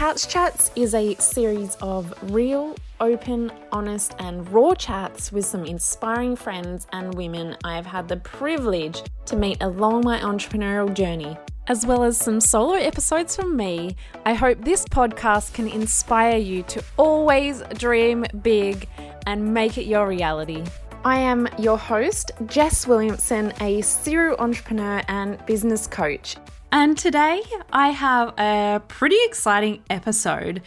[0.00, 6.36] Couch Chats is a series of real, open, honest, and raw chats with some inspiring
[6.36, 11.36] friends and women I have had the privilege to meet along my entrepreneurial journey,
[11.66, 13.94] as well as some solo episodes from me.
[14.24, 18.88] I hope this podcast can inspire you to always dream big
[19.26, 20.64] and make it your reality.
[21.04, 26.36] I am your host, Jess Williamson, a serial entrepreneur and business coach.
[26.72, 27.42] And today
[27.72, 30.62] I have a pretty exciting episode.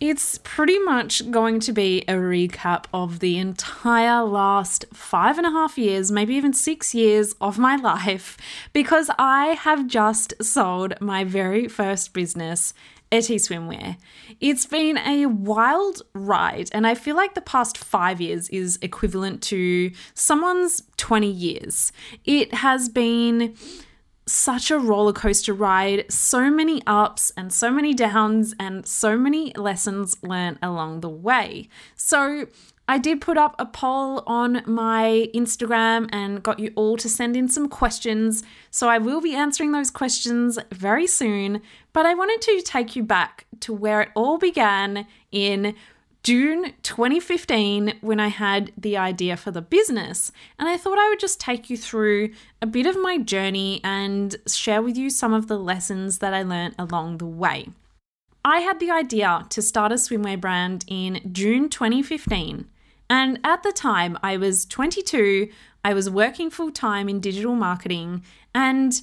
[0.00, 5.50] It's pretty much going to be a recap of the entire last five and a
[5.50, 8.36] half years, maybe even six years of my life,
[8.72, 12.74] because I have just sold my very first business,
[13.12, 13.96] Etty Swimwear.
[14.40, 19.42] It's been a wild ride, and I feel like the past five years is equivalent
[19.44, 21.92] to someone's 20 years.
[22.24, 23.54] It has been
[24.28, 29.52] such a roller coaster ride, so many ups and so many downs, and so many
[29.54, 31.68] lessons learned along the way.
[31.94, 32.46] So,
[32.90, 37.36] I did put up a poll on my Instagram and got you all to send
[37.36, 38.42] in some questions.
[38.70, 41.60] So I will be answering those questions very soon.
[41.92, 45.74] But I wanted to take you back to where it all began in
[46.22, 50.30] June 2015 when I had the idea for the business.
[50.58, 52.30] And I thought I would just take you through
[52.60, 56.42] a bit of my journey and share with you some of the lessons that I
[56.42, 57.68] learned along the way.
[58.44, 62.66] I had the idea to start a swimwear brand in June 2015.
[63.10, 65.48] And at the time, I was 22,
[65.84, 68.22] I was working full time in digital marketing,
[68.54, 69.00] and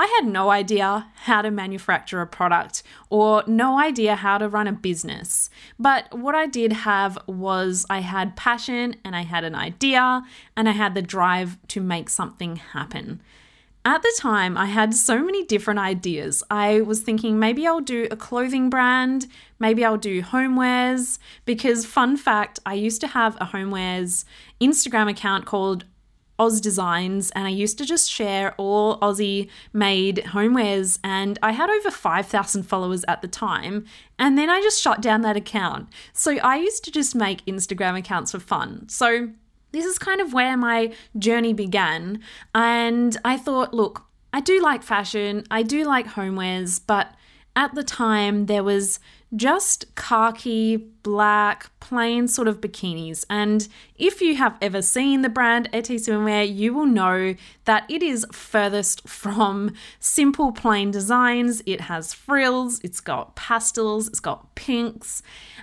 [0.00, 4.68] I had no idea how to manufacture a product or no idea how to run
[4.68, 5.50] a business.
[5.76, 10.22] But what I did have was I had passion and I had an idea
[10.56, 13.20] and I had the drive to make something happen.
[13.84, 16.44] At the time, I had so many different ideas.
[16.50, 19.26] I was thinking maybe I'll do a clothing brand,
[19.58, 24.24] maybe I'll do homewares, because, fun fact, I used to have a homewares
[24.60, 25.86] Instagram account called
[26.38, 30.98] Oz Designs, and I used to just share all Aussie made homewares.
[31.02, 33.84] And I had over 5,000 followers at the time.
[34.18, 35.88] And then I just shut down that account.
[36.12, 38.88] So I used to just make Instagram accounts for fun.
[38.88, 39.30] So
[39.72, 42.20] this is kind of where my journey began.
[42.54, 47.14] And I thought, look, I do like fashion, I do like homewares, but
[47.56, 49.00] at the time there was
[49.36, 53.24] just khaki, black, plain sort of bikinis.
[53.28, 57.34] And if you have ever seen the brand Etty Swimwear, you will know
[57.64, 61.62] that it is furthest from simple plain designs.
[61.66, 65.22] It has frills, it's got pastels, it's got pinks,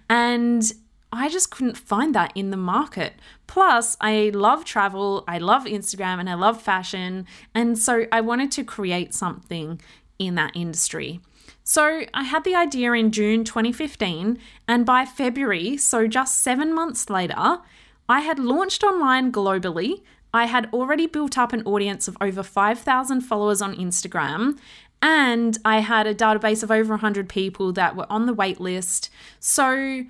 [0.09, 0.71] and
[1.11, 3.13] I just couldn't find that in the market.
[3.47, 7.25] Plus, I love travel, I love Instagram, and I love fashion.
[7.53, 9.79] And so I wanted to create something
[10.19, 11.21] in that industry.
[11.67, 14.37] So I had the idea in June 2015,
[14.67, 17.57] and by February, so just seven months later,
[18.07, 20.03] I had launched online globally.
[20.31, 24.59] I had already built up an audience of over 5,000 followers on Instagram,
[25.01, 29.09] and I had a database of over 100 people that were on the wait list.
[29.39, 30.03] So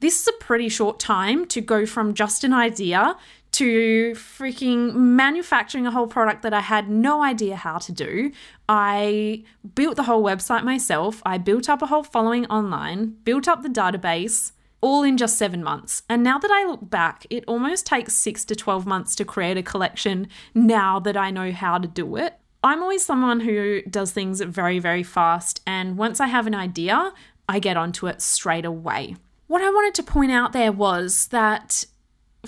[0.00, 3.18] this is a pretty short time to go from just an idea
[3.54, 8.32] to freaking manufacturing a whole product that I had no idea how to do.
[8.68, 9.44] I
[9.74, 11.22] built the whole website myself.
[11.24, 15.62] I built up a whole following online, built up the database, all in just seven
[15.62, 16.02] months.
[16.08, 19.56] And now that I look back, it almost takes six to 12 months to create
[19.56, 22.34] a collection now that I know how to do it.
[22.64, 25.60] I'm always someone who does things very, very fast.
[25.66, 27.12] And once I have an idea,
[27.48, 29.16] I get onto it straight away.
[29.46, 31.84] What I wanted to point out there was that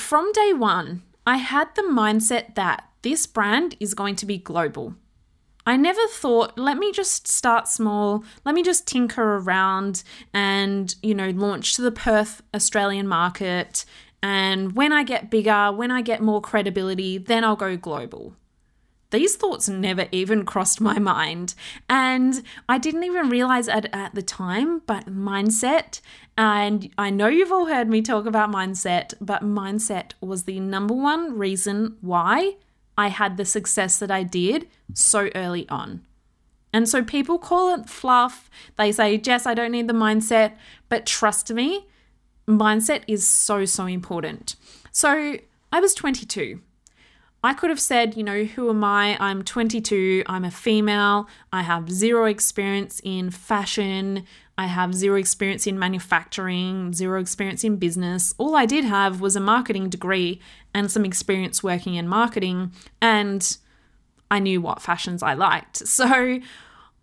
[0.01, 4.95] from day one, I had the mindset that this brand is going to be global.
[5.67, 11.15] I never thought, let me just start small, let me just tinker around and, you
[11.15, 13.85] know, launch to the Perth Australian market.
[14.23, 18.35] And when I get bigger, when I get more credibility, then I'll go global.
[19.17, 21.55] These thoughts never even crossed my mind.
[21.89, 26.03] And I didn't even realize it at the time, but mindset,
[26.37, 30.93] and I know you've all heard me talk about mindset, but mindset was the number
[30.93, 32.57] one reason why
[32.99, 36.05] I had the success that I did so early on.
[36.75, 38.51] And so people call it fluff.
[38.77, 40.57] They say, Jess, I don't need the mindset.
[40.91, 41.87] But trust me,
[42.47, 44.57] mindset is so, so important.
[44.93, 45.39] So
[45.73, 46.61] I was 22
[47.45, 49.17] I could have said, you know, who am I?
[49.21, 54.25] I'm 22, I'm a female, I have zero experience in fashion,
[54.59, 58.35] I have zero experience in manufacturing, zero experience in business.
[58.39, 60.41] All I did have was a marketing degree
[60.75, 63.57] and some experience working in marketing, and
[64.31, 65.83] I knew what fashions I liked.
[65.87, 66.41] So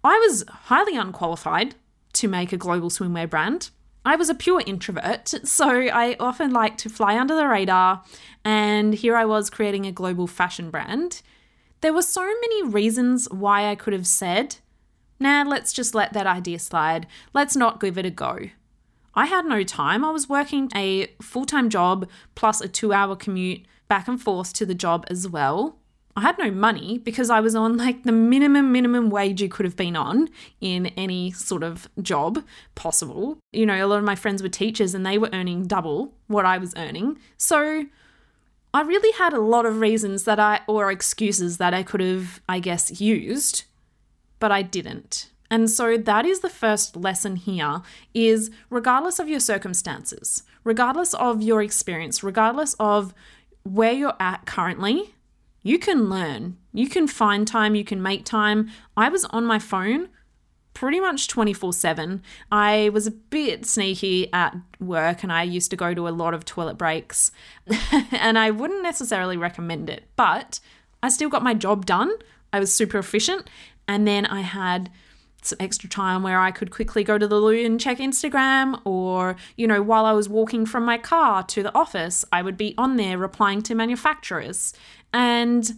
[0.05, 1.75] I was highly unqualified
[2.13, 3.69] to make a global swimwear brand.
[4.05, 8.03] I was a pure introvert, so I often like to fly under the radar,
[8.43, 11.21] and here I was creating a global fashion brand.
[11.79, 14.57] There were so many reasons why I could have said,
[15.19, 18.49] nah, let's just let that idea slide, let's not give it a go.
[19.15, 20.03] I had no time.
[20.03, 24.53] I was working a full time job plus a two hour commute back and forth
[24.53, 25.77] to the job as well.
[26.15, 29.65] I had no money because I was on like the minimum minimum wage you could
[29.65, 30.29] have been on
[30.61, 32.43] in any sort of job
[32.75, 33.39] possible.
[33.51, 36.45] You know, a lot of my friends were teachers and they were earning double what
[36.45, 37.17] I was earning.
[37.37, 37.85] So
[38.75, 42.41] I really had a lot of reasons that I or excuses that I could have
[42.47, 43.63] I guess used,
[44.39, 45.31] but I didn't.
[45.49, 47.81] And so that is the first lesson here
[48.13, 53.13] is regardless of your circumstances, regardless of your experience, regardless of
[53.63, 55.13] where you're at currently,
[55.63, 56.57] you can learn.
[56.73, 58.69] You can find time, you can make time.
[58.95, 60.09] I was on my phone
[60.73, 62.21] pretty much 24 7.
[62.51, 66.33] I was a bit sneaky at work and I used to go to a lot
[66.33, 67.31] of toilet breaks,
[68.11, 70.59] and I wouldn't necessarily recommend it, but
[71.01, 72.11] I still got my job done.
[72.51, 73.49] I was super efficient,
[73.87, 74.91] and then I had
[75.41, 79.35] some extra time where I could quickly go to the loo and check Instagram, or,
[79.57, 82.73] you know, while I was walking from my car to the office, I would be
[82.77, 84.73] on there replying to manufacturers.
[85.13, 85.71] And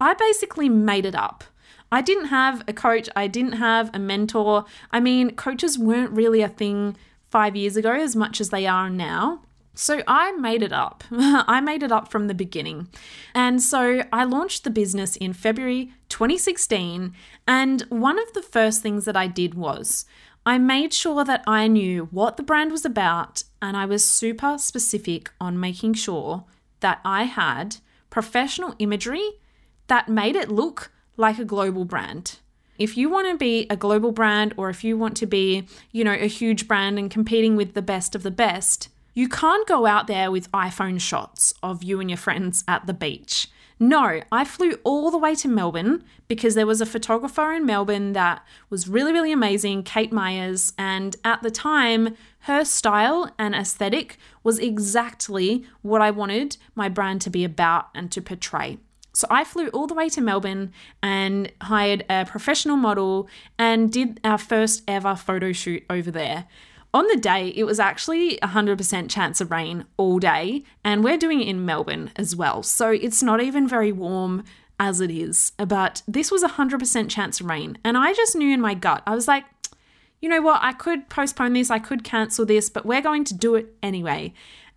[0.00, 1.44] I basically made it up.
[1.90, 4.64] I didn't have a coach, I didn't have a mentor.
[4.90, 6.96] I mean, coaches weren't really a thing
[7.30, 9.42] five years ago as much as they are now.
[9.74, 11.04] So I made it up.
[11.12, 12.88] I made it up from the beginning.
[13.34, 17.12] And so I launched the business in February 2016.
[17.46, 20.06] And one of the first things that I did was
[20.46, 23.44] I made sure that I knew what the brand was about.
[23.60, 26.44] And I was super specific on making sure
[26.80, 27.76] that I had
[28.16, 29.32] professional imagery
[29.88, 32.38] that made it look like a global brand.
[32.78, 36.02] If you want to be a global brand or if you want to be, you
[36.02, 39.84] know, a huge brand and competing with the best of the best, you can't go
[39.84, 43.48] out there with iPhone shots of you and your friends at the beach.
[43.78, 48.14] No, I flew all the way to Melbourne because there was a photographer in Melbourne
[48.14, 50.72] that was really, really amazing, Kate Myers.
[50.78, 57.20] And at the time, her style and aesthetic was exactly what I wanted my brand
[57.22, 58.78] to be about and to portray.
[59.12, 63.28] So I flew all the way to Melbourne and hired a professional model
[63.58, 66.46] and did our first ever photo shoot over there.
[66.94, 71.40] On the day, it was actually 100% chance of rain all day, and we're doing
[71.40, 72.62] it in Melbourne as well.
[72.62, 74.44] So it's not even very warm
[74.78, 77.78] as it is, but this was 100% chance of rain.
[77.84, 79.44] And I just knew in my gut, I was like,
[80.20, 83.34] you know what, I could postpone this, I could cancel this, but we're going to
[83.34, 84.32] do it anyway.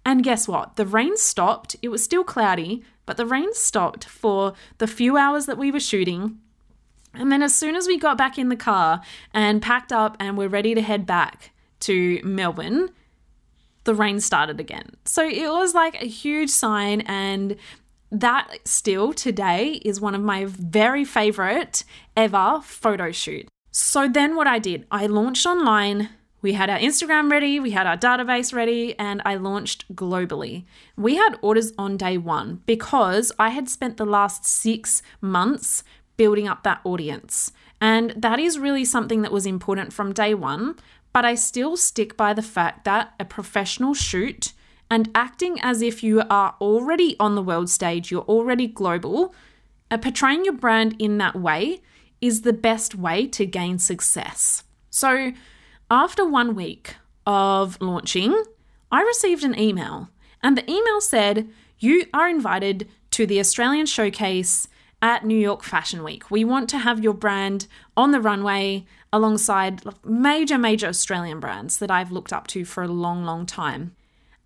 [0.05, 0.75] And guess what?
[0.75, 1.75] The rain stopped.
[1.81, 5.79] It was still cloudy, but the rain stopped for the few hours that we were
[5.79, 6.39] shooting.
[7.13, 9.01] And then as soon as we got back in the car
[9.33, 12.89] and packed up and we're ready to head back, to Melbourne,
[13.83, 14.95] the rain started again.
[15.05, 17.55] So it was like a huge sign, and
[18.11, 21.83] that still today is one of my very favorite
[22.17, 23.47] ever photo shoot.
[23.71, 26.09] So then what I did, I launched online.
[26.41, 30.65] We had our Instagram ready, we had our database ready, and I launched globally.
[30.95, 35.83] We had orders on day one because I had spent the last six months
[36.15, 37.51] building up that audience.
[37.81, 40.75] And that is really something that was important from day one
[41.19, 44.53] but I still stick by the fact that a professional shoot
[44.89, 49.35] and acting as if you are already on the world stage, you're already global,
[49.91, 51.81] uh, portraying your brand in that way
[52.21, 54.63] is the best way to gain success.
[54.89, 55.33] So,
[55.91, 56.95] after one week
[57.27, 58.41] of launching,
[58.89, 60.07] I received an email,
[60.41, 64.69] and the email said, You are invited to the Australian Showcase
[65.01, 66.31] at New York Fashion Week.
[66.31, 67.67] We want to have your brand
[67.97, 72.87] on the runway alongside major, major Australian brands that I've looked up to for a
[72.87, 73.95] long, long time.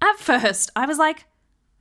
[0.02, 1.26] At first, I was like,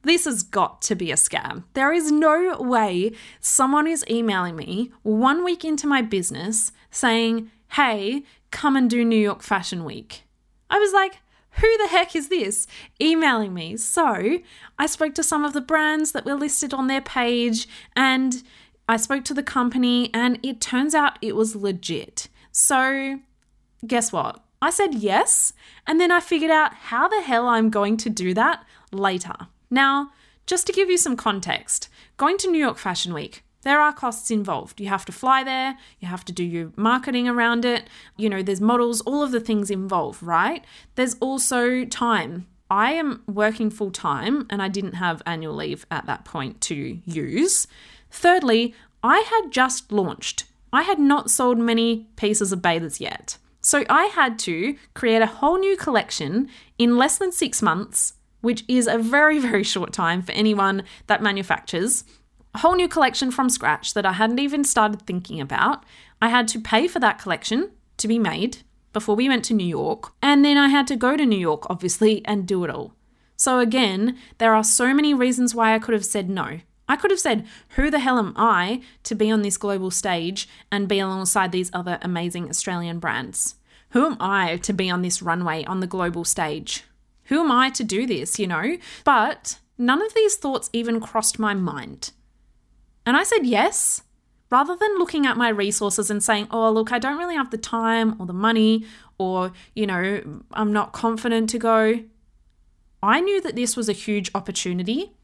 [0.03, 1.65] this has got to be a scam.
[1.75, 8.25] There is no way someone is emailing me one week into my business saying, hey,
[8.51, 10.25] come and do New York Fashion Week.
[10.69, 11.19] I was like,
[11.61, 12.67] who the heck is this
[13.01, 13.77] emailing me?
[13.77, 14.39] So
[14.79, 18.43] I spoke to some of the brands that were listed on their page and
[18.89, 22.29] I spoke to the company, and it turns out it was legit.
[22.53, 23.21] So,
[23.87, 24.45] guess what?
[24.61, 25.53] I said yes,
[25.87, 29.35] and then I figured out how the hell I'm going to do that later.
[29.71, 30.13] Now,
[30.47, 34.31] just to give you some context, going to New York Fashion Week, there are costs
[34.31, 34.81] involved.
[34.81, 38.43] You have to fly there, you have to do your marketing around it, you know,
[38.43, 40.65] there's models, all of the things involved, right?
[40.95, 42.47] There's also time.
[42.71, 47.01] I am working full time and I didn't have annual leave at that point to
[47.05, 47.67] use.
[48.11, 50.45] Thirdly, I had just launched.
[50.73, 53.37] I had not sold many pieces of bathers yet.
[53.61, 56.49] So I had to create a whole new collection
[56.79, 61.23] in less than six months, which is a very, very short time for anyone that
[61.23, 62.05] manufactures.
[62.55, 65.85] A whole new collection from scratch that I hadn't even started thinking about.
[66.21, 68.59] I had to pay for that collection to be made
[68.93, 70.13] before we went to New York.
[70.21, 72.95] And then I had to go to New York, obviously, and do it all.
[73.37, 76.61] So again, there are so many reasons why I could have said no.
[76.93, 80.47] I could have said, Who the hell am I to be on this global stage
[80.71, 83.55] and be alongside these other amazing Australian brands?
[83.93, 86.85] Who am I to be on this runway on the global stage?
[87.25, 88.77] Who am I to do this, you know?
[89.05, 92.11] But none of these thoughts even crossed my mind.
[93.07, 94.03] And I said yes,
[94.51, 97.57] rather than looking at my resources and saying, oh, look, I don't really have the
[97.57, 98.85] time or the money,
[99.17, 102.05] or, you know, I'm not confident to go.
[103.03, 105.15] I knew that this was a huge opportunity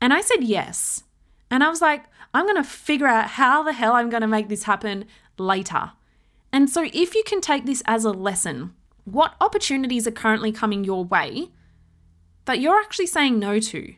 [0.00, 1.04] and I said yes.
[1.50, 4.26] And I was like, I'm going to figure out how the hell I'm going to
[4.26, 5.06] make this happen
[5.38, 5.92] later.
[6.52, 8.74] And so, if you can take this as a lesson,
[9.04, 11.48] what opportunities are currently coming your way
[12.44, 13.94] that you're actually saying no to?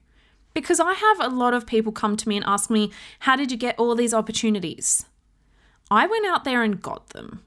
[0.55, 3.53] Because I have a lot of people come to me and ask me, How did
[3.53, 5.07] you get all these opportunities?
[5.91, 7.43] I went out there and got them.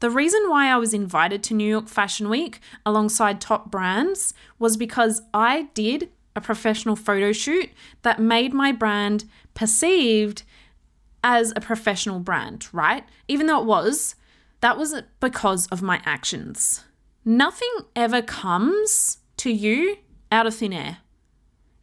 [0.00, 4.76] The reason why I was invited to New York Fashion Week alongside top brands was
[4.76, 7.70] because I did a professional photo shoot
[8.02, 9.24] that made my brand
[9.54, 10.42] perceived
[11.24, 13.04] as a professional brand, right?
[13.26, 14.14] Even though it was,
[14.60, 16.84] that was because of my actions.
[17.24, 19.96] Nothing ever comes to you
[20.30, 20.98] out of thin air.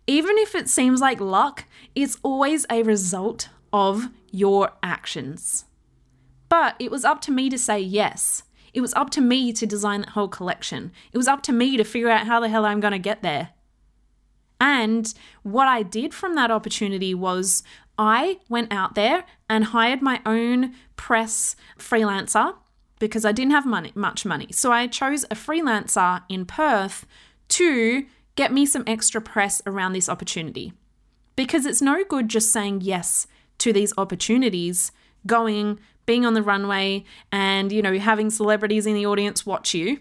[0.08, 5.66] Even if it seems like luck, it's always a result of your actions.
[6.50, 8.44] But it was up to me to say yes.
[8.74, 10.92] It was up to me to design that whole collection.
[11.12, 13.22] It was up to me to figure out how the hell I'm going to get
[13.22, 13.50] there.
[14.60, 17.64] And what I did from that opportunity was
[17.98, 22.56] I went out there and hired my own press freelancer
[23.00, 24.48] because I didn't have money, much money.
[24.52, 27.06] So I chose a freelancer in Perth
[27.50, 28.06] to
[28.36, 30.74] get me some extra press around this opportunity.
[31.36, 33.28] Because it's no good just saying yes
[33.60, 34.92] to these opportunities,
[35.28, 40.00] going, being on the runway, and you know, having celebrities in the audience watch you.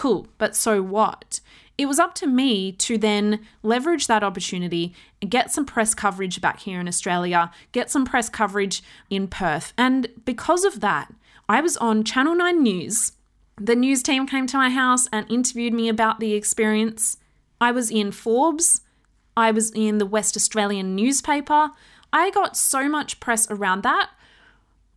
[0.00, 1.40] Cool, but so what?
[1.80, 6.38] it was up to me to then leverage that opportunity and get some press coverage
[6.42, 9.72] back here in Australia, get some press coverage in Perth.
[9.78, 11.10] And because of that,
[11.48, 13.12] I was on Channel 9 News.
[13.56, 17.16] The news team came to my house and interviewed me about the experience.
[17.62, 18.82] I was in Forbes,
[19.34, 21.70] I was in the West Australian newspaper.
[22.12, 24.10] I got so much press around that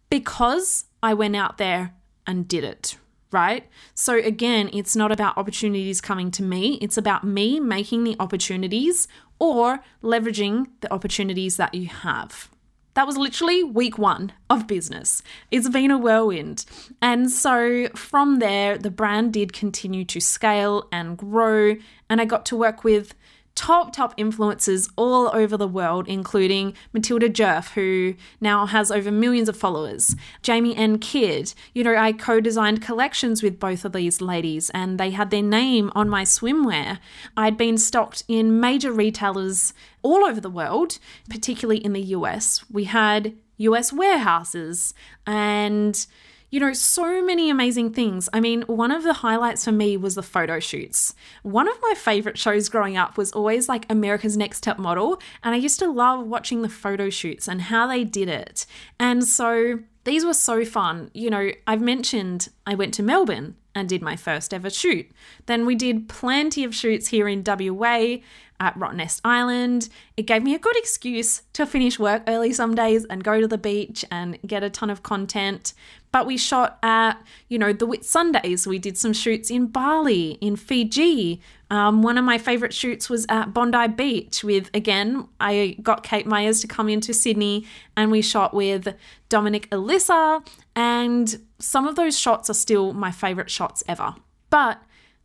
[0.10, 1.94] because I went out there
[2.28, 2.98] and did it
[3.34, 3.68] right?
[3.94, 9.08] So again, it's not about opportunities coming to me, it's about me making the opportunities
[9.40, 12.50] or leveraging the opportunities that you have.
[12.94, 15.24] That was literally week one of business.
[15.50, 16.66] It's been a whirlwind.
[17.02, 21.76] And so from there, the brand did continue to scale and grow.
[22.08, 23.16] And I got to work with
[23.56, 29.48] top, top influencers all over the world, including Matilda Djerf, who now has over millions
[29.48, 31.00] of followers, Jamie N.
[31.00, 31.54] Kidd.
[31.74, 35.42] You know, I co designed collections with both of these ladies, and they had their
[35.42, 37.00] name on my swimwear.
[37.38, 42.66] I'd been stocked in major retailers all over the world, particularly in the US.
[42.72, 44.94] We had US warehouses
[45.26, 46.06] and
[46.54, 48.30] you know, so many amazing things.
[48.32, 51.16] I mean, one of the highlights for me was the photo shoots.
[51.42, 55.56] One of my favorite shows growing up was always like America's Next Top Model, and
[55.56, 58.68] I used to love watching the photo shoots and how they did it.
[59.00, 61.10] And so these were so fun.
[61.16, 65.10] You know, I've mentioned I went to Melbourne and did my first ever shoot.
[65.46, 68.18] Then we did plenty of shoots here in WA
[68.60, 69.90] at Rottnest Island.
[70.16, 73.48] It gave me a good excuse to finish work early some days and go to
[73.48, 75.74] the beach and get a ton of content.
[76.12, 77.16] But we shot at,
[77.50, 78.68] you know, the Whitsundays.
[78.68, 81.42] We did some shoots in Bali, in Fiji.
[81.72, 86.28] Um, one of my favorite shoots was at Bondi Beach with, again, I got Kate
[86.28, 87.66] Myers to come into Sydney
[87.98, 88.96] and we shot with
[89.30, 90.46] Dominic Alyssa.
[90.76, 94.16] And some of those shots are still my favorite shots ever.
[94.50, 94.82] But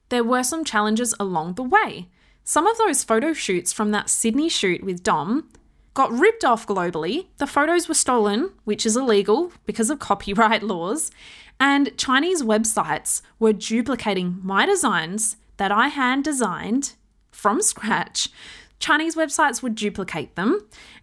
[0.08, 2.08] there were some challenges along the way.
[2.44, 5.50] Some of those photo shoots from that Sydney shoot with Dom
[5.94, 7.26] got ripped off globally.
[7.38, 11.10] The photos were stolen, which is illegal because of copyright laws,
[11.60, 16.94] and Chinese websites were duplicating my designs that I hand designed
[17.32, 18.28] from scratch.
[18.78, 20.60] Chinese websites would duplicate them,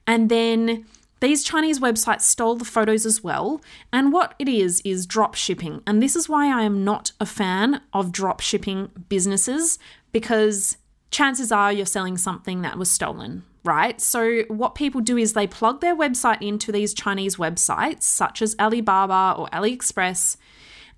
[0.07, 0.85] and then
[1.25, 3.59] these Chinese websites stole the photos as well.
[3.91, 5.81] And what it is, is drop shipping.
[5.87, 9.79] And this is why I am not a fan of drop shipping businesses
[10.11, 10.77] because
[11.09, 13.99] chances are you're selling something that was stolen right?
[13.99, 18.55] So, what people do is they plug their website into these Chinese websites, such as
[18.59, 20.37] Alibaba or AliExpress,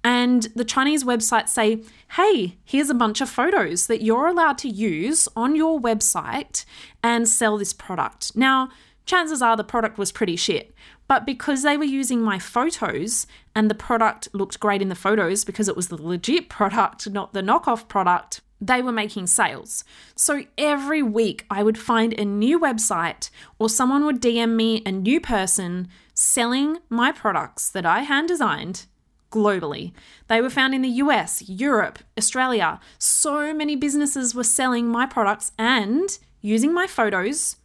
[0.03, 1.81] And the Chinese websites say,
[2.11, 6.65] hey, here's a bunch of photos that you're allowed to use on your website
[7.01, 8.35] and sell this product.
[8.35, 8.69] Now,
[9.07, 10.75] chances are the product was pretty shit.
[11.07, 15.43] But because they were using my photos and the product looked great in the photos
[15.43, 19.83] because it was the legit product, not the knockoff product, they were making sales.
[20.15, 24.91] So every week I would find a new website or someone would DM me a
[24.91, 28.85] new person selling my products that I hand designed
[29.31, 29.91] globally.
[30.27, 32.79] They were found in the US, Europe, Australia.
[32.97, 37.57] So many businesses were selling my products and using my photos,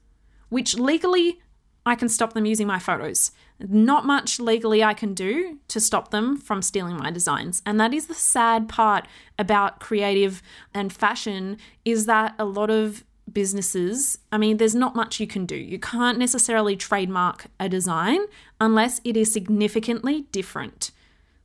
[0.52, 1.40] which legally
[1.86, 3.32] I can stop them using my photos.
[3.58, 7.62] Not much legally I can do to stop them from stealing my designs.
[7.64, 10.42] And that is the sad part about creative
[10.74, 11.56] and fashion
[11.86, 15.56] is that a lot of businesses, I mean, there's not much you can do.
[15.56, 18.20] You can't necessarily trademark a design
[18.60, 20.90] unless it is significantly different.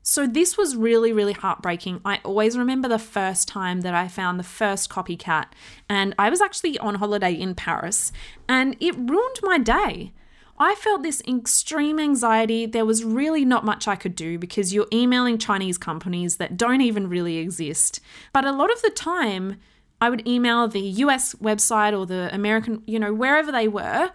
[0.09, 1.99] So, this was really, really heartbreaking.
[2.05, 5.47] I always remember the first time that I found the first copycat,
[5.89, 8.13] and I was actually on holiday in Paris,
[8.47, 10.13] and it ruined my day.
[10.57, 12.65] I felt this extreme anxiety.
[12.65, 16.79] There was really not much I could do because you're emailing Chinese companies that don't
[16.79, 17.99] even really exist.
[18.31, 19.59] But a lot of the time,
[19.99, 24.11] I would email the US website or the American, you know, wherever they were,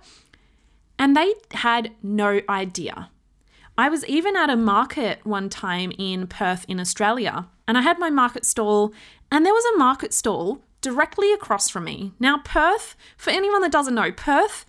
[0.99, 3.11] and they had no idea.
[3.77, 7.99] I was even at a market one time in Perth, in Australia, and I had
[7.99, 8.93] my market stall,
[9.31, 12.13] and there was a market stall directly across from me.
[12.19, 14.67] Now, Perth, for anyone that doesn't know, Perth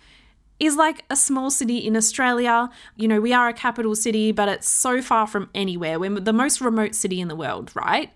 [0.58, 2.70] is like a small city in Australia.
[2.96, 5.98] You know, we are a capital city, but it's so far from anywhere.
[5.98, 8.12] We're the most remote city in the world, right?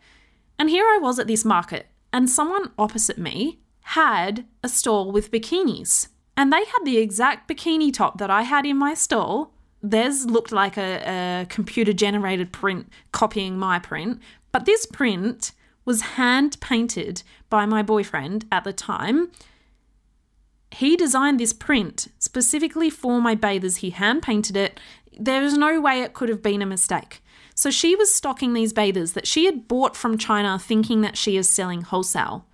[0.58, 5.30] And here I was at this market, and someone opposite me had a stall with
[5.30, 6.08] bikinis.
[6.36, 9.52] And they had the exact bikini top that I had in my stall.
[9.82, 14.20] Theirs looked like a, a computer generated print copying my print,
[14.52, 15.52] but this print
[15.84, 19.30] was hand painted by my boyfriend at the time
[20.70, 23.76] he designed this print specifically for my bathers.
[23.76, 24.78] He hand painted it.
[25.18, 27.22] There is no way it could have been a mistake.
[27.54, 31.36] So she was stocking these bathers that she had bought from China thinking that she
[31.36, 32.46] is selling wholesale.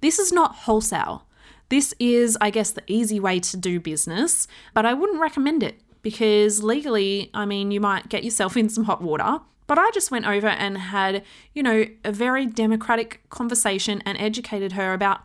[0.00, 1.26] This is not wholesale.
[1.68, 5.80] This is, I guess, the easy way to do business, but I wouldn't recommend it
[6.02, 9.40] because legally, I mean, you might get yourself in some hot water.
[9.66, 11.22] But I just went over and had,
[11.54, 15.20] you know, a very democratic conversation and educated her about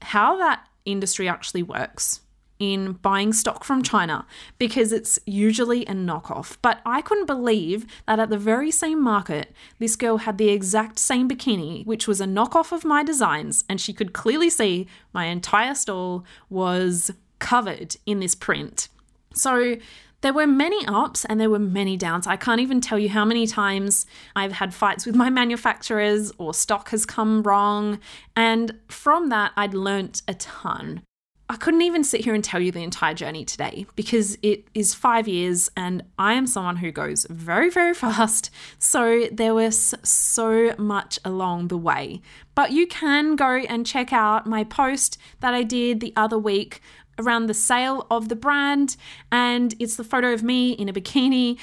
[0.00, 2.20] how that industry actually works
[2.58, 4.26] in buying stock from China
[4.58, 6.56] because it's usually a knockoff.
[6.62, 10.98] But I couldn't believe that at the very same market, this girl had the exact
[10.98, 15.26] same bikini, which was a knockoff of my designs, and she could clearly see my
[15.26, 18.88] entire stall was covered in this print.
[19.36, 19.76] So
[20.22, 22.26] there were many ups and there were many downs.
[22.26, 26.54] I can't even tell you how many times I've had fights with my manufacturers or
[26.54, 28.00] stock has come wrong.
[28.34, 31.02] And from that, I'd learnt a ton.
[31.48, 34.94] I couldn't even sit here and tell you the entire journey today because it is
[34.94, 38.50] five years and I am someone who goes very, very fast.
[38.80, 42.20] So there was so much along the way.
[42.56, 46.80] But you can go and check out my post that I did the other week
[47.18, 48.96] around the sale of the brand,
[49.32, 51.58] and it's the photo of me in a bikini.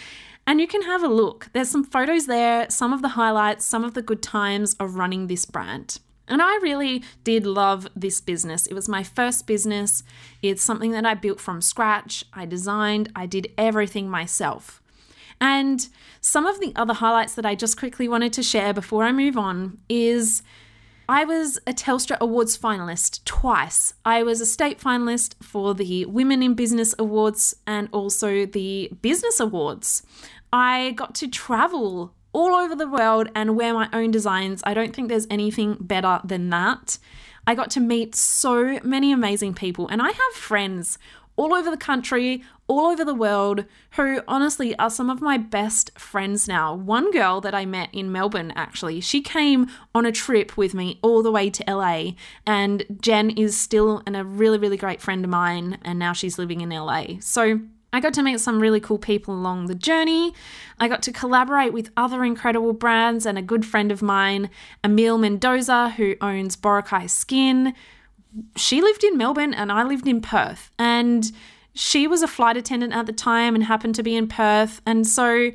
[0.46, 1.50] And you can have a look.
[1.54, 5.28] There's some photos there, some of the highlights, some of the good times of running
[5.28, 6.00] this brand.
[6.28, 8.68] And I really did love this business.
[8.68, 10.04] It was my first business.
[10.42, 12.24] It's something that I built from scratch.
[12.34, 14.82] I designed, I did everything myself.
[15.40, 15.88] And
[16.22, 19.38] some of the other highlights that I just quickly wanted to share before I move
[19.38, 20.42] on is
[21.08, 23.94] I was a Telstra Awards finalist twice.
[24.06, 29.40] I was a state finalist for the Women in Business Awards and also the Business
[29.40, 30.04] Awards.
[30.54, 34.64] I got to travel all over the world and wear my own designs.
[34.66, 36.98] I don't think there's anything better than that.
[37.46, 40.98] I got to meet so many amazing people, and I have friends
[41.36, 45.98] all over the country, all over the world, who honestly are some of my best
[45.98, 46.74] friends now.
[46.74, 51.00] One girl that I met in Melbourne, actually, she came on a trip with me
[51.02, 52.12] all the way to LA,
[52.46, 56.38] and Jen is still and a really, really great friend of mine, and now she's
[56.38, 57.20] living in LA.
[57.20, 57.62] So
[57.94, 60.34] I got to meet some really cool people along the journey.
[60.80, 64.50] I got to collaborate with other incredible brands and a good friend of mine,
[64.84, 67.76] Emil Mendoza, who owns Boracay Skin
[68.56, 70.72] she lived in Melbourne and I lived in Perth.
[70.78, 71.32] And
[71.74, 74.82] she was a flight attendant at the time and happened to be in Perth.
[74.86, 75.52] And so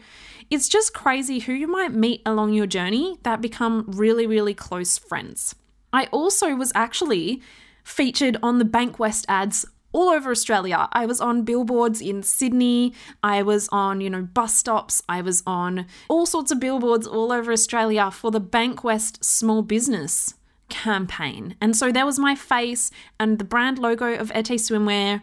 [0.50, 4.98] it's just crazy who you might meet along your journey that become really, really close
[4.98, 5.54] friends.
[5.92, 7.42] I also was actually
[7.84, 10.88] featured on the Bankwest ads all over Australia.
[10.92, 12.92] I was on billboards in Sydney.
[13.22, 15.02] I was on, you know, bus stops.
[15.08, 20.34] I was on all sorts of billboards all over Australia for the Bankwest Small Business
[20.68, 21.56] campaign.
[21.60, 25.22] And so there was my face and the brand logo of Ete Swimwear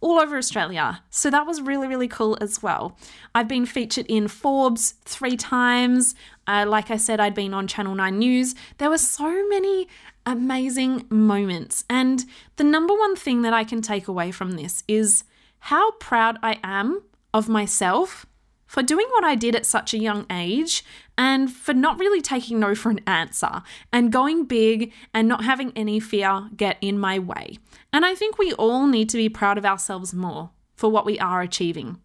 [0.00, 1.02] all over Australia.
[1.10, 2.96] So that was really, really cool as well.
[3.34, 6.14] I've been featured in Forbes three times.
[6.46, 8.54] Uh, like I said, I'd been on Channel 9 News.
[8.78, 9.88] There were so many
[10.24, 11.84] amazing moments.
[11.90, 12.24] And
[12.56, 15.24] the number one thing that I can take away from this is
[15.60, 17.02] how proud I am
[17.34, 18.26] of myself
[18.70, 20.84] for doing what I did at such a young age
[21.18, 25.72] and for not really taking no for an answer and going big and not having
[25.74, 27.58] any fear get in my way.
[27.92, 31.18] And I think we all need to be proud of ourselves more for what we
[31.18, 31.98] are achieving.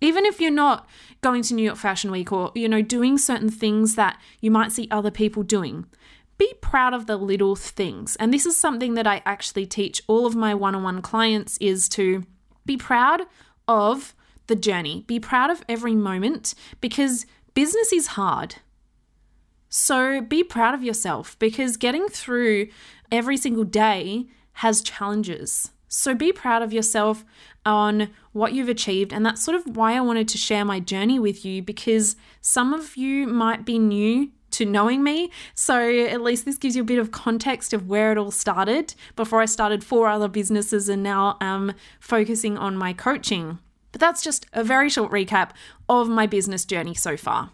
[0.00, 0.88] Even if you're not
[1.22, 4.70] going to New York Fashion Week or you know doing certain things that you might
[4.70, 5.86] see other people doing,
[6.38, 8.14] be proud of the little things.
[8.14, 12.22] And this is something that I actually teach all of my one-on-one clients is to
[12.64, 13.22] be proud
[13.66, 14.14] of
[14.46, 15.04] the journey.
[15.06, 18.56] Be proud of every moment because business is hard.
[19.68, 22.68] So be proud of yourself because getting through
[23.10, 25.70] every single day has challenges.
[25.88, 27.24] So be proud of yourself
[27.64, 29.12] on what you've achieved.
[29.12, 32.72] And that's sort of why I wanted to share my journey with you because some
[32.72, 35.30] of you might be new to knowing me.
[35.54, 38.94] So at least this gives you a bit of context of where it all started
[39.16, 43.58] before I started four other businesses and now I'm focusing on my coaching.
[43.92, 45.50] But that's just a very short recap
[45.88, 47.50] of my business journey so far.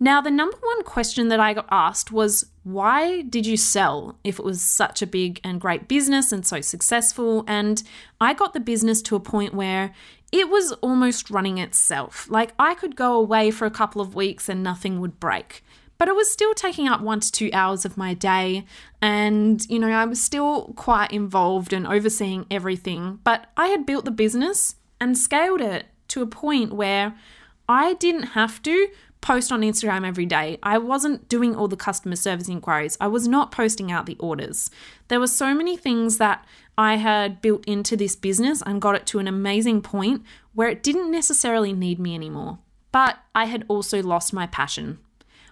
[0.00, 4.38] Now, the number one question that I got asked was why did you sell if
[4.38, 7.44] it was such a big and great business and so successful?
[7.48, 7.82] And
[8.20, 9.92] I got the business to a point where
[10.30, 12.28] it was almost running itself.
[12.30, 15.64] Like I could go away for a couple of weeks and nothing would break.
[15.96, 18.64] But it was still taking up one to two hours of my day.
[19.02, 23.18] And, you know, I was still quite involved and overseeing everything.
[23.24, 27.14] But I had built the business and scaled it to a point where
[27.68, 28.88] I didn't have to
[29.20, 30.58] post on Instagram every day.
[30.62, 32.96] I wasn't doing all the customer service inquiries.
[33.00, 34.70] I was not posting out the orders.
[35.08, 36.44] There were so many things that
[36.76, 40.22] I had built into this business and got it to an amazing point
[40.54, 42.58] where it didn't necessarily need me anymore.
[42.92, 44.98] But I had also lost my passion.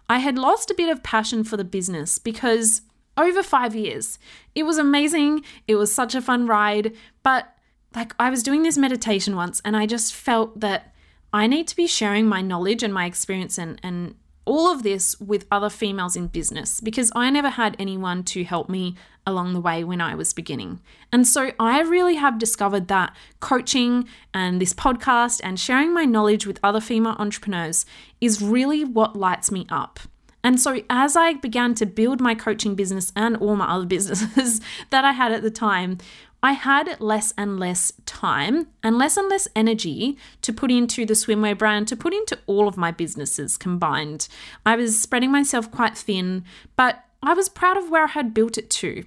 [0.09, 2.82] I had lost a bit of passion for the business because
[3.16, 4.18] over five years,
[4.54, 5.42] it was amazing.
[5.66, 7.56] It was such a fun ride, but
[7.96, 10.94] like I was doing this meditation once and I just felt that
[11.32, 15.18] I need to be sharing my knowledge and my experience and, and all of this
[15.18, 18.94] with other females in business because I never had anyone to help me
[19.26, 20.80] along the way when I was beginning.
[21.12, 26.46] And so I really have discovered that coaching and this podcast and sharing my knowledge
[26.46, 27.87] with other female entrepreneurs
[28.20, 29.98] is really what lights me up.
[30.46, 34.61] And so, as I began to build my coaching business and all my other businesses
[34.90, 35.98] that I had at the time,
[36.42, 41.14] I had less and less time and less and less energy to put into the
[41.14, 44.29] swimwear brand, to put into all of my businesses combined.
[44.64, 46.44] I was spreading myself quite thin,
[46.77, 49.05] but I was proud of where I had built it to.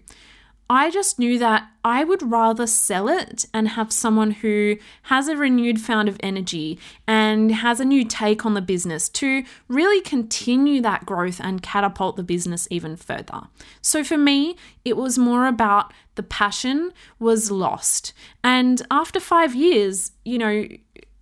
[0.72, 5.36] I just knew that I would rather sell it and have someone who has a
[5.36, 6.78] renewed found of energy
[7.08, 12.18] and has a new take on the business to really continue that growth and catapult
[12.18, 13.48] the business even further.
[13.82, 18.14] So for me, it was more about the passion was lost.
[18.44, 20.68] And after five years, you know,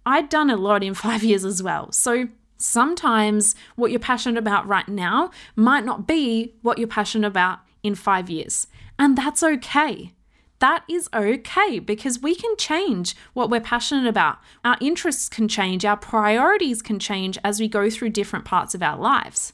[0.05, 1.93] I'd done a lot in five years as well.
[1.93, 7.59] So sometimes what you're passionate about right now might not be what you're passionate about
[7.87, 8.67] in five years.
[8.99, 10.13] And that's okay.
[10.59, 14.39] That is okay because we can change what we're passionate about.
[14.65, 18.81] Our interests can change, our priorities can change as we go through different parts of
[18.81, 19.53] our lives.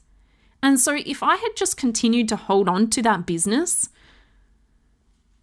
[0.61, 3.89] And so, if I had just continued to hold on to that business,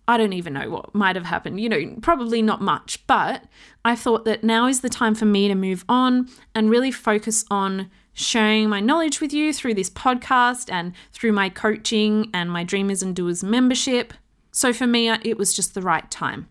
[0.09, 1.61] I don't even know what might have happened.
[1.61, 3.45] You know, probably not much, but
[3.85, 7.45] I thought that now is the time for me to move on and really focus
[7.51, 12.65] on sharing my knowledge with you through this podcast and through my coaching and my
[12.65, 14.13] Dreamers and Doers membership.
[14.53, 16.49] So for me, uh, it was just the right time.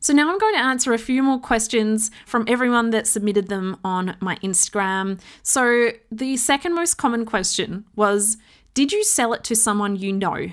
[0.00, 3.78] So now I'm going to answer a few more questions from everyone that submitted them
[3.82, 5.20] on my Instagram.
[5.42, 8.36] So the second most common question was
[8.74, 10.50] Did you sell it to someone you know?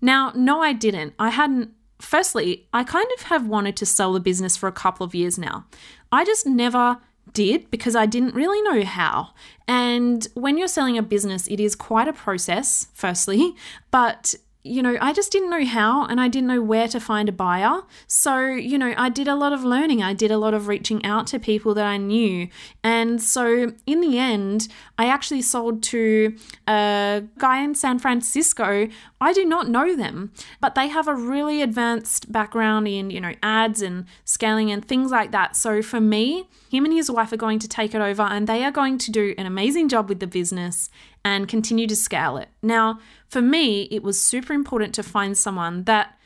[0.00, 1.14] Now, no, I didn't.
[1.18, 1.72] I hadn't.
[2.00, 5.38] Firstly, I kind of have wanted to sell the business for a couple of years
[5.38, 5.66] now.
[6.12, 6.98] I just never
[7.32, 9.30] did because I didn't really know how.
[9.68, 13.54] And when you're selling a business, it is quite a process, firstly,
[13.90, 14.34] but
[14.66, 17.32] you know, I just didn't know how and I didn't know where to find a
[17.32, 17.82] buyer.
[18.06, 20.02] So, you know, I did a lot of learning.
[20.02, 22.48] I did a lot of reaching out to people that I knew.
[22.82, 28.88] And so in the end, I actually sold to a guy in San Francisco.
[29.20, 33.34] I do not know them, but they have a really advanced background in, you know,
[33.42, 35.56] ads and scaling and things like that.
[35.56, 38.64] So for me, him and his wife are going to take it over and they
[38.64, 40.90] are going to do an amazing job with the business
[41.24, 42.48] and continue to scale it.
[42.62, 46.18] Now, for me, it was super important to find someone that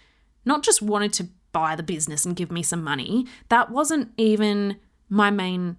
[0.45, 4.77] not just wanted to buy the business and give me some money, that wasn't even
[5.09, 5.77] my main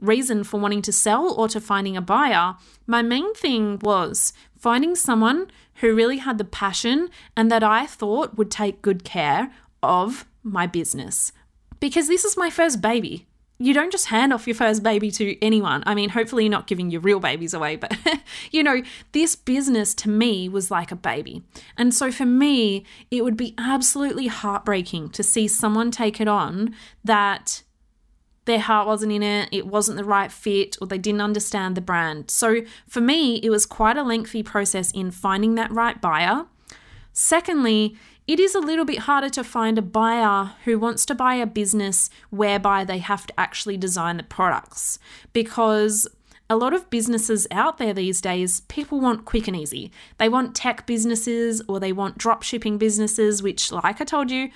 [0.00, 2.54] reason for wanting to sell or to finding a buyer.
[2.86, 8.36] My main thing was finding someone who really had the passion and that I thought
[8.36, 11.32] would take good care of my business.
[11.80, 13.26] Because this is my first baby
[13.58, 15.82] you don't just hand off your first baby to anyone.
[15.86, 17.96] I mean, hopefully, you're not giving your real babies away, but
[18.50, 21.42] you know, this business to me was like a baby.
[21.76, 26.74] And so for me, it would be absolutely heartbreaking to see someone take it on
[27.04, 27.62] that
[28.44, 31.80] their heart wasn't in it, it wasn't the right fit, or they didn't understand the
[31.80, 32.30] brand.
[32.30, 36.46] So for me, it was quite a lengthy process in finding that right buyer.
[37.12, 41.34] Secondly, it is a little bit harder to find a buyer who wants to buy
[41.34, 44.98] a business whereby they have to actually design the products
[45.32, 46.08] because
[46.48, 49.90] a lot of businesses out there these days, people want quick and easy.
[50.18, 54.50] They want tech businesses or they want drop shipping businesses, which, like I told you,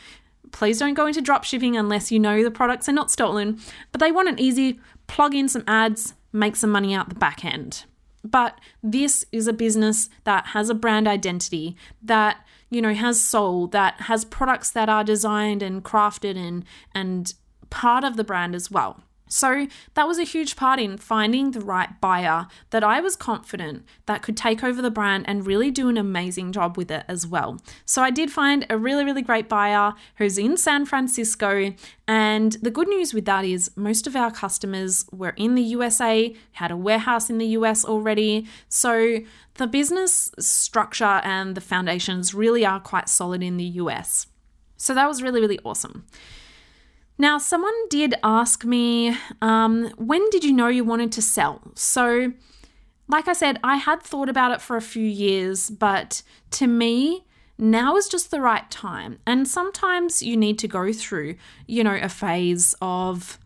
[0.53, 3.59] please don't go into drop shipping unless you know the products are not stolen.
[3.91, 7.45] But they want an easy plug in some ads, make some money out the back
[7.45, 7.85] end.
[8.23, 13.67] But this is a business that has a brand identity that you know, has soul,
[13.69, 17.35] that has products that are designed and crafted and and
[17.71, 19.03] part of the brand as well.
[19.29, 23.85] So that was a huge part in finding the right buyer that I was confident
[24.07, 27.27] that could take over the brand and really do an amazing job with it as
[27.27, 27.61] well.
[27.85, 31.75] So I did find a really, really great buyer who's in San Francisco.
[32.07, 36.35] And the good news with that is most of our customers were in the USA,
[36.53, 38.47] had a warehouse in the US already.
[38.69, 39.21] So
[39.55, 44.27] the business structure and the foundations really are quite solid in the US.
[44.77, 46.07] So that was really, really awesome.
[47.21, 51.61] Now, someone did ask me, um, when did you know you wanted to sell?
[51.75, 52.33] So,
[53.09, 57.25] like I said, I had thought about it for a few years, but to me,
[57.59, 59.19] now is just the right time.
[59.27, 61.35] And sometimes you need to go through,
[61.67, 63.41] you know, a phase of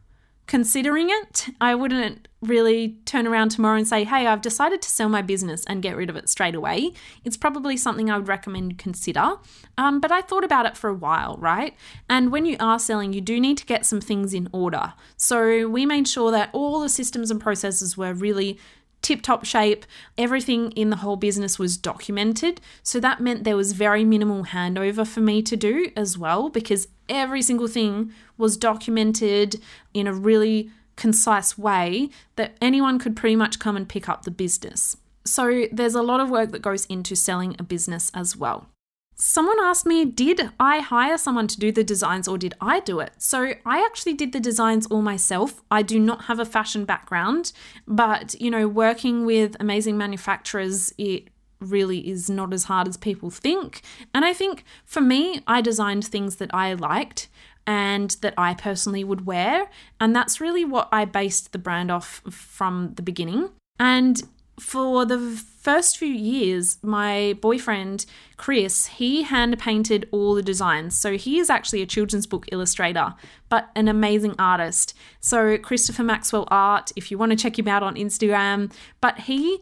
[0.46, 1.46] considering it.
[1.58, 5.64] I wouldn't really turn around tomorrow and say, hey, I've decided to sell my business
[5.66, 6.92] and get rid of it straight away.
[7.24, 9.36] It's probably something I would recommend consider.
[9.78, 11.74] Um, but I thought about it for a while, right?
[12.10, 14.94] And when you are selling, you do need to get some things in order.
[15.16, 18.58] So we made sure that all the systems and processes were really
[19.02, 19.84] tip top shape.
[20.16, 22.60] Everything in the whole business was documented.
[22.82, 26.88] So that meant there was very minimal handover for me to do as well because
[27.08, 29.60] every single thing was documented
[29.92, 34.30] in a really concise way that anyone could pretty much come and pick up the
[34.30, 34.96] business.
[35.24, 38.68] So there's a lot of work that goes into selling a business as well.
[39.14, 42.98] Someone asked me, did I hire someone to do the designs or did I do
[42.98, 43.12] it?
[43.18, 45.62] So I actually did the designs all myself.
[45.70, 47.52] I do not have a fashion background,
[47.86, 51.28] but you know, working with amazing manufacturers, it
[51.60, 53.82] really is not as hard as people think.
[54.12, 57.28] And I think for me, I designed things that I liked
[57.66, 59.70] and that I personally would wear.
[60.00, 63.50] And that's really what I based the brand off from the beginning.
[63.78, 64.22] And
[64.60, 70.98] for the first few years, my boyfriend, Chris, he hand painted all the designs.
[70.98, 73.14] So he is actually a children's book illustrator,
[73.48, 74.94] but an amazing artist.
[75.20, 79.60] So, Christopher Maxwell Art, if you want to check him out on Instagram, but he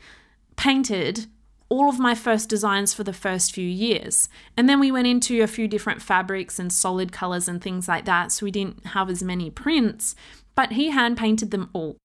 [0.57, 1.27] painted
[1.70, 4.28] all of my first designs for the first few years.
[4.56, 8.04] And then we went into a few different fabrics and solid colors and things like
[8.04, 8.33] that.
[8.33, 10.14] So we didn't have as many prints,
[10.54, 11.96] but he hand painted them all.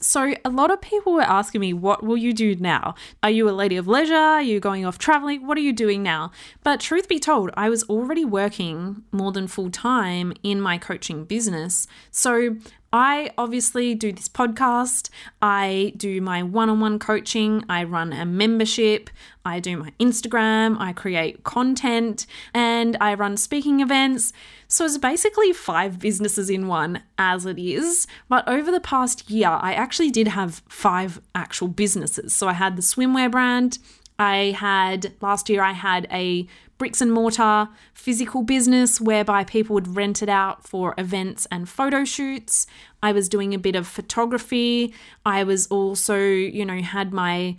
[0.00, 2.94] So, a lot of people were asking me, What will you do now?
[3.20, 4.14] Are you a lady of leisure?
[4.14, 5.44] Are you going off traveling?
[5.44, 6.30] What are you doing now?
[6.62, 11.24] But, truth be told, I was already working more than full time in my coaching
[11.24, 11.88] business.
[12.12, 12.56] So,
[12.92, 15.10] I obviously do this podcast,
[15.42, 19.10] I do my one on one coaching, I run a membership,
[19.44, 24.32] I do my Instagram, I create content, and I run speaking events.
[24.68, 28.06] So it's basically five businesses in one as it is.
[28.28, 32.34] But over the past year, I actually did have five actual businesses.
[32.34, 33.78] So I had the swimwear brand,
[34.18, 36.46] I had last year, I had a
[36.78, 42.04] bricks and mortar physical business whereby people would rent it out for events and photo
[42.04, 42.66] shoots.
[43.02, 44.94] I was doing a bit of photography.
[45.26, 47.56] I was also, you know, had my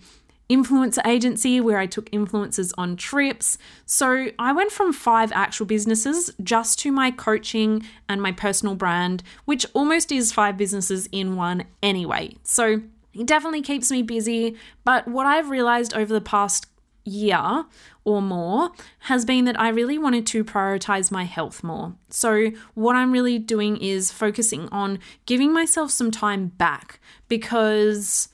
[0.50, 3.58] influencer agency where I took influencers on trips.
[3.86, 9.22] So I went from five actual businesses just to my coaching and my personal brand,
[9.46, 12.36] which almost is five businesses in one anyway.
[12.44, 12.82] So
[13.20, 14.56] it definitely keeps me busy.
[14.84, 16.68] But what I've realized over the past
[17.04, 17.66] year
[18.04, 21.96] or more has been that I really wanted to prioritize my health more.
[22.10, 28.30] So, what I'm really doing is focusing on giving myself some time back because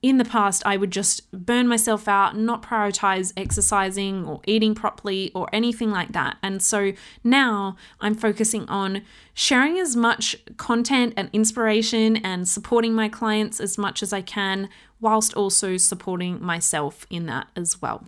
[0.00, 5.32] in the past, I would just burn myself out, not prioritize exercising or eating properly
[5.34, 6.36] or anything like that.
[6.40, 6.92] And so
[7.24, 9.02] now I'm focusing on
[9.34, 14.68] sharing as much content and inspiration and supporting my clients as much as I can,
[15.00, 18.04] whilst also supporting myself in that as well.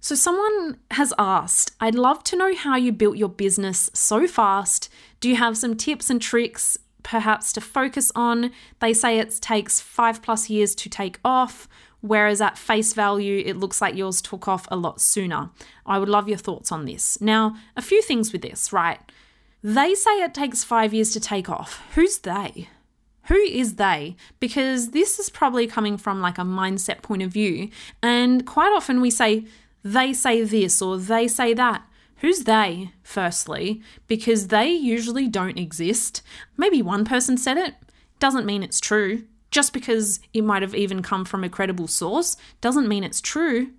[0.00, 4.88] So, someone has asked, I'd love to know how you built your business so fast.
[5.18, 8.50] Do you have some tips and tricks perhaps to focus on.
[8.80, 11.68] They say it takes five plus years to take off,
[12.00, 15.50] whereas at face value, it looks like yours took off a lot sooner.
[15.86, 17.20] I would love your thoughts on this.
[17.20, 18.98] Now, a few things with this, right?
[19.62, 21.80] They say it takes five years to take off.
[21.94, 22.68] Who's they?
[23.28, 24.16] Who is they?
[24.40, 27.70] Because this is probably coming from like a mindset point of view.
[28.02, 29.46] And quite often we say,
[29.84, 31.86] they say this or they say that.
[32.18, 33.82] Who's they, firstly?
[34.06, 36.22] Because they usually don't exist.
[36.56, 37.74] Maybe one person said it,
[38.18, 39.24] doesn't mean it's true.
[39.50, 43.70] Just because it might have even come from a credible source doesn't mean it's true.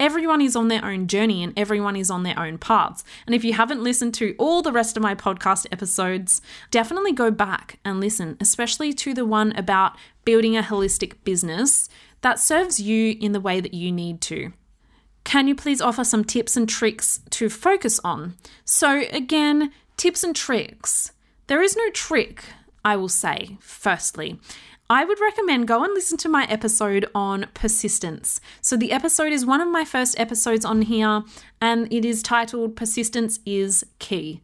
[0.00, 3.04] Everyone is on their own journey and everyone is on their own paths.
[3.26, 7.30] And if you haven't listened to all the rest of my podcast episodes, definitely go
[7.30, 11.88] back and listen, especially to the one about building a holistic business
[12.22, 14.52] that serves you in the way that you need to.
[15.24, 18.34] Can you please offer some tips and tricks to focus on?
[18.64, 21.12] So, again, tips and tricks.
[21.46, 22.44] There is no trick,
[22.84, 24.38] I will say, firstly.
[24.88, 28.40] I would recommend go and listen to my episode on persistence.
[28.60, 31.22] So, the episode is one of my first episodes on here,
[31.60, 34.42] and it is titled Persistence is Key.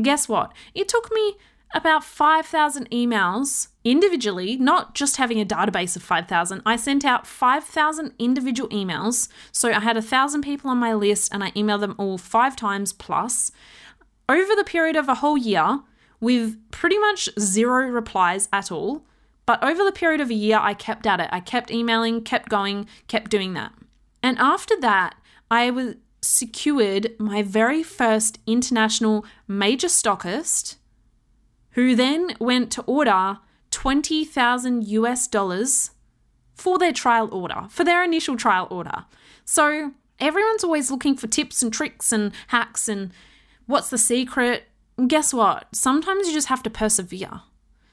[0.00, 0.52] Guess what?
[0.74, 1.36] It took me
[1.74, 6.62] about 5,000 emails individually, not just having a database of 5,000.
[6.64, 9.28] I sent out 5,000 individual emails.
[9.52, 12.56] So I had a thousand people on my list and I emailed them all five
[12.56, 13.50] times plus
[14.28, 15.80] over the period of a whole year
[16.20, 19.04] with pretty much zero replies at all.
[19.44, 21.28] But over the period of a year, I kept at it.
[21.30, 23.72] I kept emailing, kept going, kept doing that.
[24.22, 25.16] And after that,
[25.50, 30.76] I was secured my very first international major stockist
[31.74, 33.38] who then went to order
[33.70, 35.90] 20,000 US dollars
[36.54, 39.04] for their trial order, for their initial trial order.
[39.44, 43.10] So everyone's always looking for tips and tricks and hacks and
[43.66, 44.64] what's the secret.
[45.08, 45.66] guess what?
[45.72, 47.42] Sometimes you just have to persevere.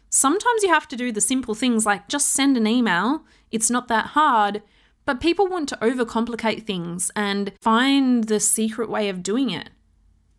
[0.09, 3.23] Sometimes you have to do the simple things like just send an email.
[3.49, 4.61] It's not that hard.
[5.05, 9.71] But people want to overcomplicate things and find the secret way of doing it.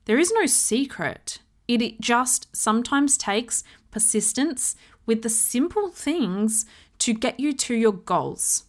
[0.05, 1.41] There is no secret.
[1.69, 6.65] It just sometimes takes persistence with the simple things
[6.99, 8.65] to get you to your goals.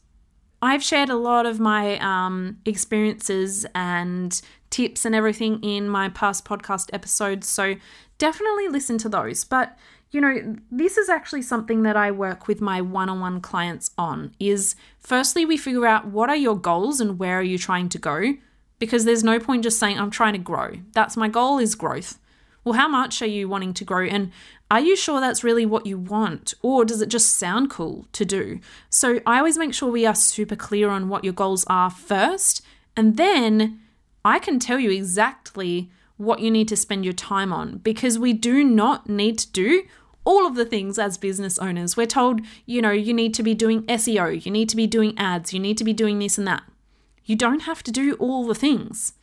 [0.61, 6.45] I've shared a lot of my um, experiences and tips and everything in my past
[6.45, 7.75] podcast episodes, so
[8.17, 9.43] definitely listen to those.
[9.43, 9.77] But
[10.11, 14.75] you know, this is actually something that I work with my one-on-one clients on is
[14.99, 18.35] firstly we figure out what are your goals and where are you trying to go?
[18.77, 20.75] Because there's no point just saying I'm trying to grow.
[20.93, 22.19] That's my goal is growth.
[22.63, 24.05] Well, how much are you wanting to grow?
[24.05, 24.31] And
[24.71, 26.53] are you sure that's really what you want?
[26.61, 28.59] Or does it just sound cool to do?
[28.89, 32.61] So I always make sure we are super clear on what your goals are first.
[32.95, 33.79] And then
[34.23, 38.33] I can tell you exactly what you need to spend your time on because we
[38.33, 39.83] do not need to do
[40.25, 41.97] all of the things as business owners.
[41.97, 45.17] We're told, you know, you need to be doing SEO, you need to be doing
[45.17, 46.63] ads, you need to be doing this and that.
[47.25, 49.13] You don't have to do all the things.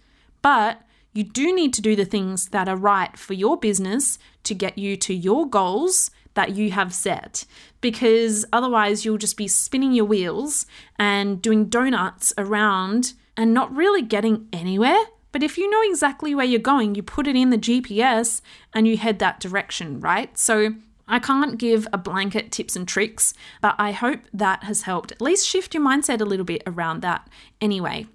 [0.42, 4.54] But you do need to do the things that are right for your business to
[4.54, 7.44] get you to your goals that you have set
[7.80, 10.66] because otherwise you'll just be spinning your wheels
[10.98, 14.98] and doing donuts around and not really getting anywhere.
[15.32, 18.40] But if you know exactly where you're going, you put it in the GPS
[18.72, 20.36] and you head that direction, right?
[20.38, 20.74] So
[21.06, 25.20] I can't give a blanket tips and tricks, but I hope that has helped at
[25.20, 27.28] least shift your mindset a little bit around that
[27.60, 28.06] anyway.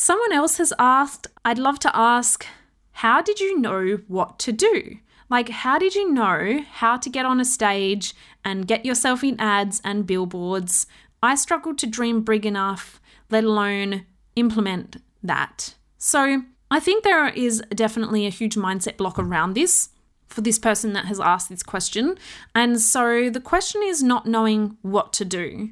[0.00, 2.46] Someone else has asked, I'd love to ask,
[2.92, 4.98] how did you know what to do?
[5.28, 9.40] Like, how did you know how to get on a stage and get yourself in
[9.40, 10.86] ads and billboards?
[11.20, 15.74] I struggled to dream big enough, let alone implement that.
[15.98, 19.88] So, I think there is definitely a huge mindset block around this
[20.28, 22.16] for this person that has asked this question.
[22.54, 25.70] And so, the question is not knowing what to do.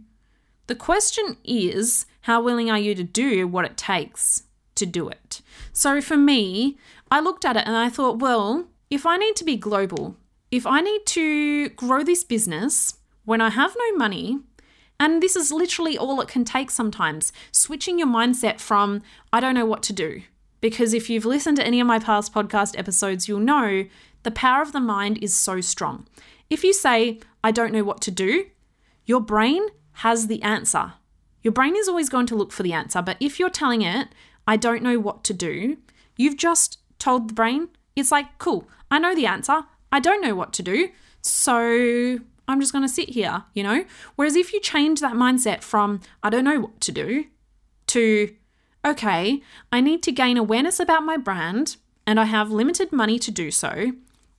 [0.66, 4.42] The question is, how willing are you to do what it takes
[4.74, 5.42] to do it?
[5.72, 6.76] So for me,
[7.08, 10.16] I looked at it and I thought, well, if I need to be global,
[10.50, 14.40] if I need to grow this business when I have no money,
[14.98, 19.02] and this is literally all it can take sometimes, switching your mindset from,
[19.32, 20.22] I don't know what to do.
[20.60, 23.84] Because if you've listened to any of my past podcast episodes, you'll know
[24.24, 26.08] the power of the mind is so strong.
[26.50, 28.46] If you say, I don't know what to do,
[29.04, 29.62] your brain
[29.92, 30.94] has the answer.
[31.42, 34.08] Your brain is always going to look for the answer, but if you're telling it,
[34.46, 35.76] I don't know what to do,
[36.16, 39.62] you've just told the brain, it's like, cool, I know the answer,
[39.92, 40.90] I don't know what to do,
[41.22, 42.18] so
[42.48, 43.84] I'm just going to sit here, you know?
[44.14, 47.26] Whereas if you change that mindset from, I don't know what to do,
[47.88, 48.34] to,
[48.84, 51.76] okay, I need to gain awareness about my brand
[52.06, 53.92] and I have limited money to do so.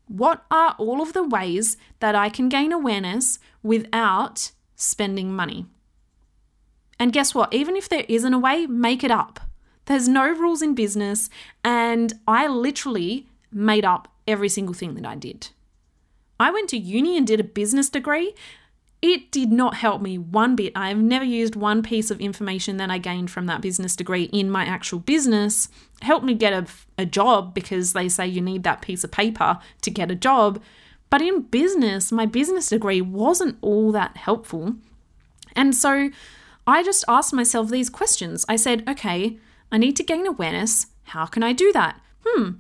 [0.08, 5.66] What are all of the ways that I can gain awareness without spending money?
[7.00, 7.54] And guess what?
[7.54, 9.40] Even if there isn't a way, make it up.
[9.86, 11.30] There's no rules in business,
[11.64, 15.50] and I literally made up every single thing that I did.
[16.40, 18.34] I went to uni and did a business degree.
[19.02, 20.74] It did not help me one bit.
[20.76, 24.24] I have never used one piece of information that I gained from that business degree
[24.24, 25.70] in my actual business.
[26.02, 26.66] Helped me get a,
[26.98, 30.62] a job because they say you need that piece of paper to get a job.
[31.10, 34.76] But in business, my business degree wasn't all that helpful.
[35.56, 36.10] And so
[36.68, 38.46] I just asked myself these questions.
[38.50, 39.38] I said, okay,
[39.72, 40.88] I need to gain awareness.
[41.06, 42.02] How can I do that?
[42.26, 42.52] Hmm,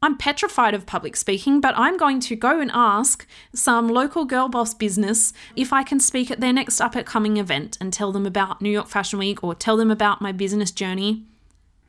[0.00, 4.48] I'm petrified of public speaking, but I'm going to go and ask some local girl
[4.48, 8.10] boss business if I can speak at their next up and coming event and tell
[8.10, 11.26] them about New York Fashion Week or tell them about my business journey.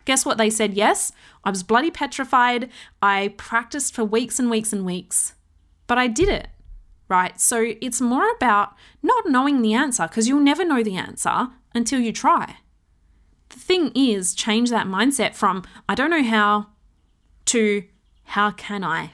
[0.06, 0.38] Guess what?
[0.38, 1.14] They said yes.
[1.46, 2.70] I was bloody petrified.
[3.02, 5.34] I practiced for weeks and weeks and weeks,
[5.88, 6.50] but I did it,
[7.08, 7.40] right?
[7.40, 12.00] So it's more about not knowing the answer because you'll never know the answer until
[12.00, 12.58] you try.
[13.50, 16.68] The thing is, change that mindset from I don't know how
[17.46, 17.84] to
[18.26, 19.12] how can I?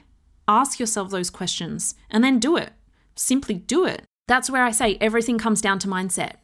[0.48, 2.72] Ask yourself those questions and then do it.
[3.14, 4.04] Simply do it.
[4.26, 6.36] That's where I say everything comes down to mindset.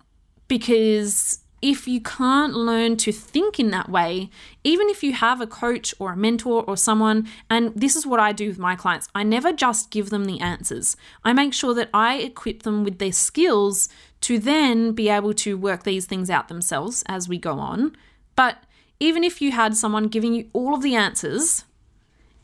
[0.48, 4.30] Because if you can't learn to think in that way,
[4.62, 8.20] even if you have a coach or a mentor or someone, and this is what
[8.20, 10.96] I do with my clients, I never just give them the answers.
[11.24, 13.88] I make sure that I equip them with their skills
[14.22, 17.96] to then be able to work these things out themselves as we go on.
[18.34, 18.58] But
[19.00, 21.64] even if you had someone giving you all of the answers,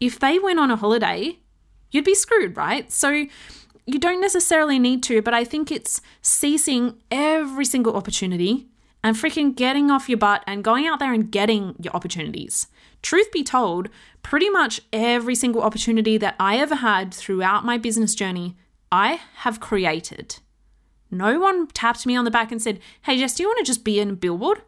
[0.00, 1.38] if they went on a holiday,
[1.90, 2.90] you'd be screwed, right?
[2.90, 3.26] So
[3.86, 8.68] you don't necessarily need to, but I think it's seizing every single opportunity
[9.04, 12.68] and freaking getting off your butt and going out there and getting your opportunities.
[13.02, 13.88] Truth be told,
[14.22, 18.56] pretty much every single opportunity that I ever had throughout my business journey,
[18.90, 20.38] I have created.
[21.10, 23.64] No one tapped me on the back and said, Hey, Jess, do you want to
[23.64, 24.62] just be in billboard?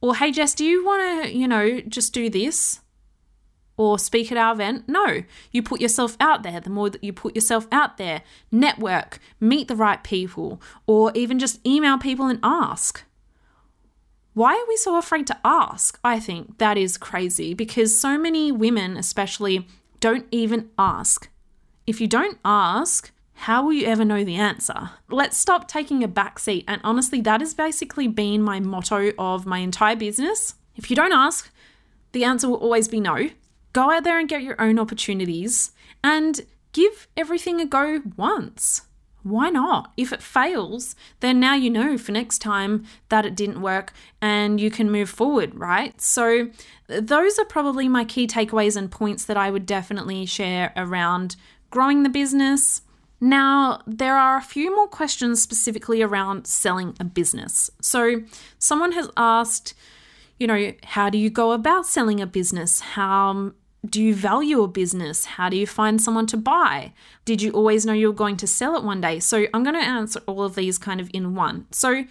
[0.00, 2.80] Or, Hey, Jess, do you want to, you know, just do this?
[3.76, 4.88] or speak at our event.
[4.88, 5.22] No,
[5.52, 6.60] you put yourself out there.
[6.60, 11.38] The more that you put yourself out there, network, meet the right people, or even
[11.38, 13.04] just email people and ask.
[14.36, 15.98] Why are we so afraid to ask?
[16.04, 19.66] I think that is crazy because so many women, especially,
[19.98, 21.30] don't even ask.
[21.86, 24.90] If you don't ask, how will you ever know the answer?
[25.08, 26.66] Let's stop taking a back seat.
[26.68, 30.56] And honestly, that has basically been my motto of my entire business.
[30.74, 31.50] If you don't ask,
[32.12, 33.30] the answer will always be no.
[33.72, 35.70] Go out there and get your own opportunities
[36.04, 38.82] and give everything a go once.
[39.26, 39.92] Why not?
[39.96, 44.60] If it fails, then now you know for next time that it didn't work and
[44.60, 46.00] you can move forward, right?
[46.00, 46.50] So,
[46.86, 51.34] those are probably my key takeaways and points that I would definitely share around
[51.70, 52.82] growing the business.
[53.20, 57.68] Now, there are a few more questions specifically around selling a business.
[57.80, 58.22] So,
[58.60, 59.74] someone has asked,
[60.38, 62.78] you know, how do you go about selling a business?
[62.78, 63.54] How
[63.90, 65.24] do you value a business?
[65.24, 66.92] How do you find someone to buy?
[67.24, 69.20] Did you always know you were going to sell it one day?
[69.20, 71.66] So, I'm going to answer all of these kind of in one.
[71.70, 72.04] So,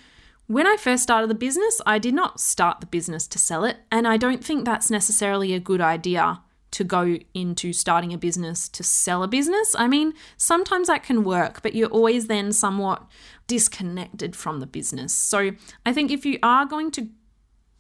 [0.48, 3.78] when I first started the business, I did not start the business to sell it.
[3.92, 8.68] And I don't think that's necessarily a good idea to go into starting a business
[8.70, 9.76] to sell a business.
[9.78, 13.04] I mean, sometimes that can work, but you're always then somewhat
[13.48, 15.14] disconnected from the business.
[15.14, 15.52] So,
[15.86, 17.10] I think if you are going to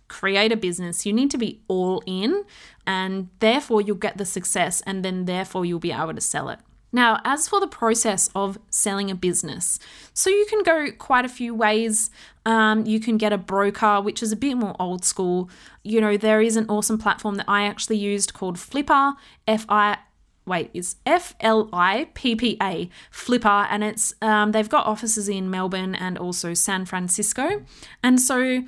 [0.07, 2.43] create a business, you need to be all in,
[2.85, 6.59] and therefore you'll get the success, and then therefore you'll be able to sell it.
[6.91, 9.79] Now, as for the process of selling a business,
[10.13, 12.09] so you can go quite a few ways.
[12.45, 15.49] Um, you can get a broker, which is a bit more old school.
[15.83, 19.15] You know, there is an awesome platform that I actually used called Flippa,
[19.47, 19.97] F I
[20.45, 25.27] wait is F L I P P A Flippa, and it's um, they've got offices
[25.27, 27.63] in Melbourne and also San Francisco,
[28.03, 28.63] and so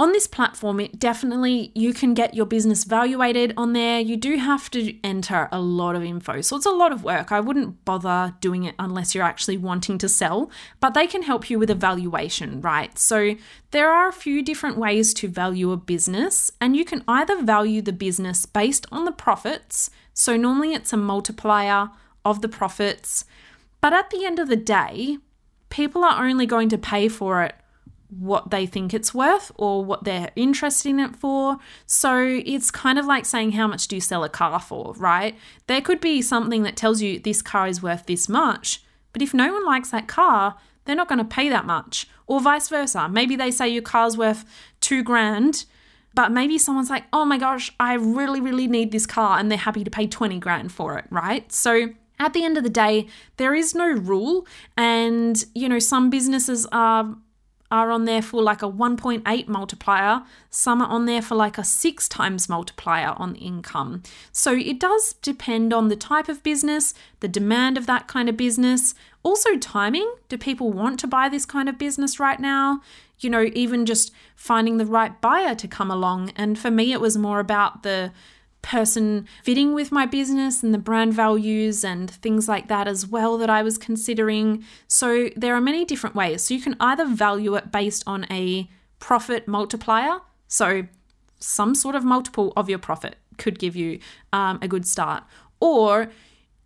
[0.00, 3.98] on this platform, it definitely you can get your business valuated on there.
[3.98, 6.40] You do have to enter a lot of info.
[6.40, 7.32] So it's a lot of work.
[7.32, 11.50] I wouldn't bother doing it unless you're actually wanting to sell, but they can help
[11.50, 12.96] you with a valuation, right?
[12.96, 13.34] So
[13.72, 17.82] there are a few different ways to value a business, and you can either value
[17.82, 19.90] the business based on the profits.
[20.14, 21.90] So normally it's a multiplier
[22.24, 23.24] of the profits,
[23.80, 25.18] but at the end of the day,
[25.70, 27.56] people are only going to pay for it
[28.10, 31.58] what they think it's worth or what they're interested in it for.
[31.86, 35.36] So it's kind of like saying, How much do you sell a car for, right?
[35.66, 38.82] There could be something that tells you this car is worth this much,
[39.12, 42.08] but if no one likes that car, they're not going to pay that much.
[42.26, 43.08] Or vice versa.
[43.08, 44.44] Maybe they say your car's worth
[44.80, 45.66] two grand,
[46.14, 49.58] but maybe someone's like, Oh my gosh, I really, really need this car, and they're
[49.58, 51.50] happy to pay 20 grand for it, right?
[51.52, 53.06] So at the end of the day,
[53.36, 54.46] there is no rule,
[54.78, 57.16] and you know, some businesses are
[57.70, 61.64] are on there for like a 1.8 multiplier, some are on there for like a
[61.64, 64.02] six times multiplier on income.
[64.32, 68.36] So it does depend on the type of business, the demand of that kind of
[68.36, 70.10] business, also timing.
[70.28, 72.80] Do people want to buy this kind of business right now?
[73.20, 76.30] You know, even just finding the right buyer to come along.
[76.36, 78.12] And for me, it was more about the
[78.62, 83.38] person fitting with my business and the brand values and things like that as well
[83.38, 84.64] that I was considering.
[84.88, 86.42] So there are many different ways.
[86.42, 90.86] So you can either value it based on a profit multiplier, so
[91.38, 94.00] some sort of multiple of your profit could give you
[94.32, 95.22] um, a good start,
[95.60, 96.10] or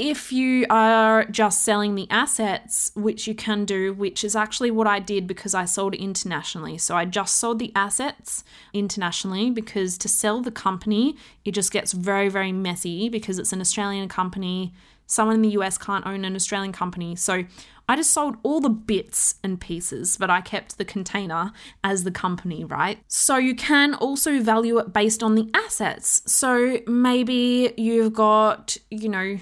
[0.03, 4.89] if you are just selling the assets, which you can do, which is actually what
[4.89, 6.77] I did because I sold internationally.
[6.77, 8.43] So I just sold the assets
[8.73, 13.61] internationally because to sell the company, it just gets very, very messy because it's an
[13.61, 14.73] Australian company.
[15.07, 17.15] Someone in the US can't own an Australian company.
[17.15, 17.45] So
[17.89, 21.53] I just sold all the bits and pieces, but I kept the container
[21.85, 22.99] as the company, right?
[23.07, 26.23] So you can also value it based on the assets.
[26.27, 29.39] So maybe you've got, you know,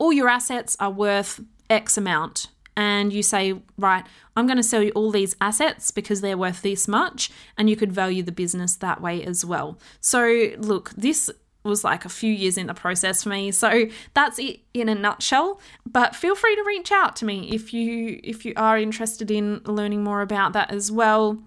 [0.00, 2.48] all your assets are worth X amount.
[2.76, 6.62] And you say, right, I'm going to sell you all these assets because they're worth
[6.62, 7.30] this much.
[7.58, 9.78] And you could value the business that way as well.
[10.00, 11.30] So, look, this
[11.62, 13.50] was like a few years in the process for me.
[13.50, 15.60] So that's it in a nutshell.
[15.84, 19.60] But feel free to reach out to me if you if you are interested in
[19.66, 21.38] learning more about that as well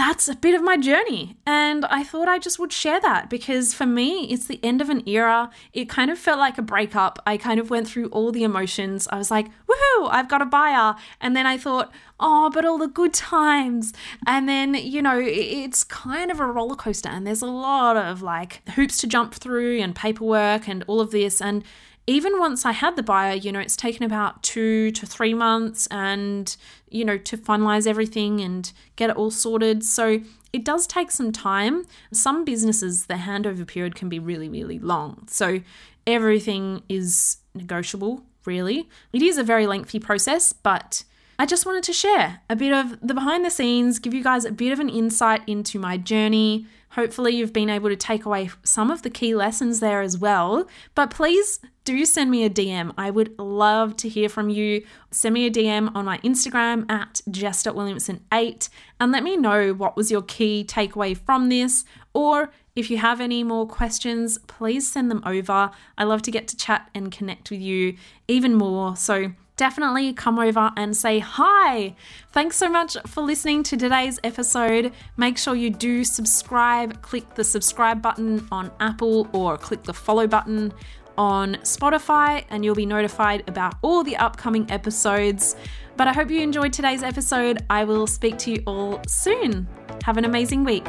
[0.00, 1.36] that's a bit of my journey.
[1.46, 4.88] And I thought I just would share that because for me, it's the end of
[4.88, 5.50] an era.
[5.74, 7.18] It kind of felt like a breakup.
[7.26, 9.06] I kind of went through all the emotions.
[9.12, 10.94] I was like, woohoo, I've got a buyer.
[11.20, 13.92] And then I thought, oh, but all the good times.
[14.26, 18.22] And then, you know, it's kind of a roller coaster and there's a lot of
[18.22, 21.42] like hoops to jump through and paperwork and all of this.
[21.42, 21.62] And
[22.10, 25.86] even once I had the buyer, you know, it's taken about two to three months
[25.92, 26.56] and,
[26.88, 29.84] you know, to finalize everything and get it all sorted.
[29.84, 30.20] So
[30.52, 31.84] it does take some time.
[32.12, 35.28] Some businesses, the handover period can be really, really long.
[35.28, 35.60] So
[36.04, 38.88] everything is negotiable, really.
[39.12, 41.04] It is a very lengthy process, but
[41.40, 44.44] I just wanted to share a bit of the behind the scenes, give you guys
[44.44, 46.66] a bit of an insight into my journey.
[46.90, 50.68] Hopefully, you've been able to take away some of the key lessons there as well.
[50.94, 52.92] But please do send me a DM.
[52.98, 54.84] I would love to hear from you.
[55.12, 58.68] Send me a DM on my Instagram at jess.williamson8
[59.00, 61.86] and let me know what was your key takeaway from this.
[62.12, 65.70] Or if you have any more questions, please send them over.
[65.96, 67.96] I love to get to chat and connect with you
[68.28, 68.94] even more.
[68.94, 71.94] So definitely come over and say hi.
[72.32, 74.90] Thanks so much for listening to today's episode.
[75.18, 80.26] Make sure you do subscribe, click the subscribe button on Apple or click the follow
[80.26, 80.72] button
[81.18, 85.56] on Spotify, and you'll be notified about all the upcoming episodes.
[85.98, 87.58] But I hope you enjoyed today's episode.
[87.68, 89.68] I will speak to you all soon.
[90.04, 90.86] Have an amazing week.